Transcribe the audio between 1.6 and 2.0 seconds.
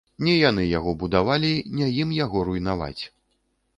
не